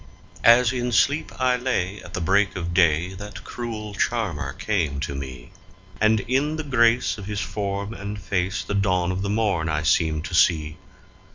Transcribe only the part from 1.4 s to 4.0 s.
lay at the break of day that cruel